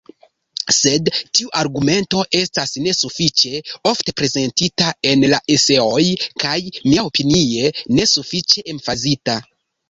Sed 0.75 1.09
tiu 1.39 1.49
argumento 1.59 2.23
estas 2.39 2.73
nesufiĉe 2.85 3.61
ofte 3.89 4.15
prezentita 4.21 4.89
en 5.11 5.27
la 5.35 5.41
eseoj, 5.57 6.07
kaj, 6.45 6.55
miaopinie, 6.89 7.71
nesufiĉe 8.01 8.67
emfazita. 8.77 9.39